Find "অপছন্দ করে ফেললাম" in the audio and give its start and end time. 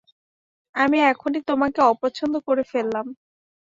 1.91-3.05